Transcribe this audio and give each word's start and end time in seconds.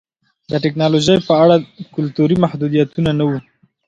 د 0.51 0.53
ټکنالوژۍ 0.63 1.17
په 1.27 1.33
اړه 1.43 1.55
کلتوري 1.95 2.35
محدودیتونه 2.43 3.09
نه 3.19 3.23
وو 3.27 3.39